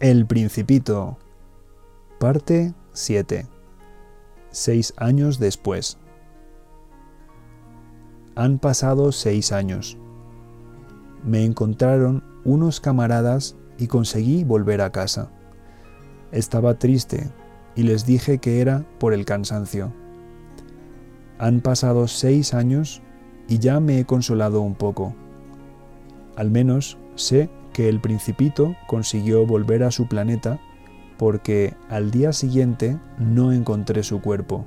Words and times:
El 0.00 0.26
Principito. 0.26 1.18
Parte 2.20 2.72
7. 2.92 3.48
Seis 4.52 4.94
años 4.96 5.40
después. 5.40 5.98
Han 8.36 8.60
pasado 8.60 9.10
seis 9.10 9.50
años. 9.50 9.98
Me 11.24 11.44
encontraron 11.44 12.22
unos 12.44 12.80
camaradas 12.80 13.56
y 13.76 13.88
conseguí 13.88 14.44
volver 14.44 14.82
a 14.82 14.92
casa. 14.92 15.32
Estaba 16.30 16.78
triste 16.78 17.32
y 17.74 17.82
les 17.82 18.06
dije 18.06 18.38
que 18.38 18.60
era 18.60 18.86
por 19.00 19.12
el 19.12 19.24
cansancio. 19.24 19.92
Han 21.40 21.60
pasado 21.60 22.06
seis 22.06 22.54
años 22.54 23.02
y 23.48 23.58
ya 23.58 23.80
me 23.80 23.98
he 23.98 24.04
consolado 24.04 24.60
un 24.60 24.76
poco. 24.76 25.16
Al 26.36 26.52
menos 26.52 26.98
sé 27.16 27.50
que 27.72 27.88
el 27.88 28.00
principito 28.00 28.76
consiguió 28.86 29.46
volver 29.46 29.82
a 29.82 29.90
su 29.90 30.08
planeta 30.08 30.60
porque 31.18 31.74
al 31.88 32.10
día 32.10 32.32
siguiente 32.32 32.98
no 33.18 33.52
encontré 33.52 34.02
su 34.02 34.20
cuerpo. 34.20 34.64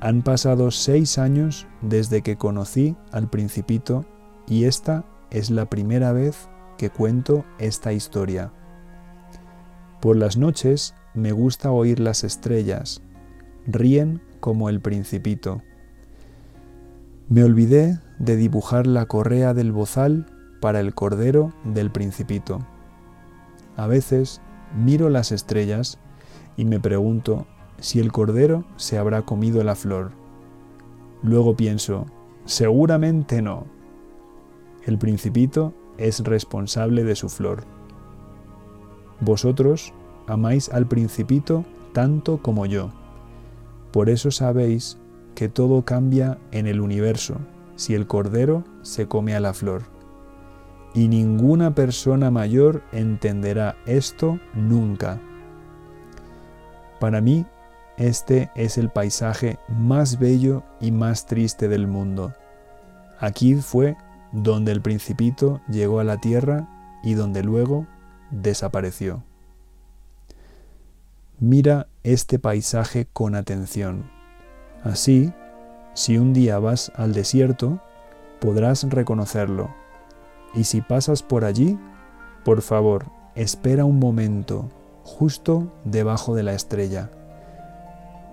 Han 0.00 0.22
pasado 0.22 0.70
seis 0.70 1.18
años 1.18 1.66
desde 1.82 2.22
que 2.22 2.36
conocí 2.36 2.96
al 3.12 3.28
principito 3.28 4.04
y 4.46 4.64
esta 4.64 5.04
es 5.30 5.50
la 5.50 5.68
primera 5.68 6.12
vez 6.12 6.48
que 6.78 6.90
cuento 6.90 7.44
esta 7.58 7.92
historia. 7.92 8.52
Por 10.00 10.16
las 10.16 10.36
noches 10.36 10.94
me 11.14 11.32
gusta 11.32 11.70
oír 11.70 12.00
las 12.00 12.24
estrellas, 12.24 13.02
ríen 13.66 14.22
como 14.40 14.68
el 14.68 14.80
principito. 14.80 15.62
Me 17.28 17.42
olvidé 17.42 17.98
de 18.18 18.36
dibujar 18.36 18.86
la 18.86 19.06
correa 19.06 19.54
del 19.54 19.72
bozal 19.72 20.26
para 20.60 20.80
el 20.80 20.94
cordero 20.94 21.52
del 21.64 21.90
principito. 21.90 22.60
A 23.76 23.86
veces 23.86 24.40
miro 24.74 25.10
las 25.10 25.32
estrellas 25.32 25.98
y 26.56 26.64
me 26.64 26.80
pregunto 26.80 27.46
si 27.78 28.00
el 28.00 28.12
cordero 28.12 28.64
se 28.76 28.98
habrá 28.98 29.22
comido 29.22 29.62
la 29.62 29.74
flor. 29.74 30.12
Luego 31.22 31.56
pienso, 31.56 32.06
seguramente 32.44 33.42
no. 33.42 33.66
El 34.84 34.98
principito 34.98 35.74
es 35.98 36.20
responsable 36.20 37.04
de 37.04 37.16
su 37.16 37.28
flor. 37.28 37.64
Vosotros 39.20 39.92
amáis 40.26 40.68
al 40.68 40.86
principito 40.86 41.64
tanto 41.92 42.42
como 42.42 42.66
yo. 42.66 42.90
Por 43.92 44.10
eso 44.10 44.30
sabéis 44.30 44.98
que 45.34 45.48
todo 45.48 45.84
cambia 45.84 46.38
en 46.50 46.66
el 46.66 46.80
universo 46.80 47.36
si 47.76 47.94
el 47.94 48.06
cordero 48.06 48.64
se 48.82 49.06
come 49.06 49.34
a 49.34 49.40
la 49.40 49.54
flor. 49.54 49.95
Y 50.96 51.08
ninguna 51.08 51.74
persona 51.74 52.30
mayor 52.30 52.82
entenderá 52.90 53.76
esto 53.84 54.40
nunca. 54.54 55.20
Para 56.98 57.20
mí, 57.20 57.44
este 57.98 58.50
es 58.54 58.78
el 58.78 58.88
paisaje 58.88 59.58
más 59.68 60.18
bello 60.18 60.62
y 60.80 60.92
más 60.92 61.26
triste 61.26 61.68
del 61.68 61.86
mundo. 61.86 62.32
Aquí 63.20 63.56
fue 63.56 63.94
donde 64.32 64.72
el 64.72 64.80
principito 64.80 65.60
llegó 65.68 66.00
a 66.00 66.04
la 66.04 66.16
tierra 66.16 66.66
y 67.02 67.12
donde 67.12 67.42
luego 67.42 67.86
desapareció. 68.30 69.22
Mira 71.38 71.88
este 72.04 72.38
paisaje 72.38 73.06
con 73.12 73.34
atención. 73.34 74.10
Así, 74.82 75.30
si 75.92 76.16
un 76.16 76.32
día 76.32 76.58
vas 76.58 76.90
al 76.96 77.12
desierto, 77.12 77.82
podrás 78.40 78.84
reconocerlo. 78.84 79.85
Y 80.56 80.64
si 80.64 80.80
pasas 80.80 81.22
por 81.22 81.44
allí, 81.44 81.78
por 82.44 82.62
favor, 82.62 83.06
espera 83.34 83.84
un 83.84 83.98
momento, 83.98 84.68
justo 85.04 85.70
debajo 85.84 86.34
de 86.34 86.42
la 86.42 86.54
estrella. 86.54 87.10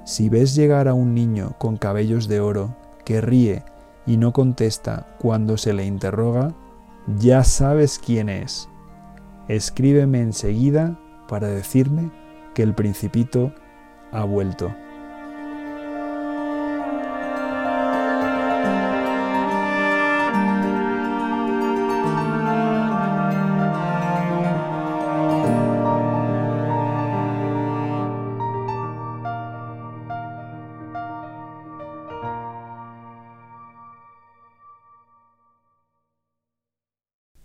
Si 0.05 0.29
ves 0.29 0.55
llegar 0.55 0.87
a 0.87 0.93
un 0.93 1.13
niño 1.13 1.55
con 1.59 1.77
cabellos 1.77 2.27
de 2.27 2.39
oro 2.39 2.75
que 3.05 3.21
ríe 3.21 3.63
y 4.05 4.17
no 4.17 4.33
contesta 4.33 5.07
cuando 5.19 5.57
se 5.57 5.73
le 5.73 5.85
interroga, 5.85 6.53
ya 7.17 7.43
sabes 7.43 7.99
quién 7.99 8.29
es. 8.29 8.69
Escríbeme 9.49 10.21
enseguida 10.21 10.99
para 11.27 11.47
decirme 11.47 12.11
que 12.53 12.63
el 12.63 12.73
principito 12.73 13.53
ha 14.11 14.23
vuelto. 14.23 14.73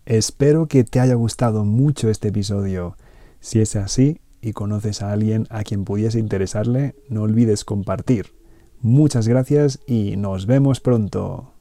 Espero 0.08 0.68
que 0.68 0.84
te 0.84 1.00
haya 1.00 1.16
gustado 1.16 1.66
mucho 1.66 2.08
este 2.08 2.28
episodio. 2.28 2.96
Si 3.40 3.60
es 3.60 3.76
así 3.76 4.22
y 4.40 4.54
conoces 4.54 5.02
a 5.02 5.12
alguien 5.12 5.46
a 5.50 5.64
quien 5.64 5.84
pudiese 5.84 6.18
interesarle, 6.18 6.94
no 7.10 7.24
olvides 7.24 7.66
compartir. 7.66 8.32
Muchas 8.80 9.28
gracias 9.28 9.80
y 9.86 10.16
nos 10.16 10.46
vemos 10.46 10.80
pronto. 10.80 11.52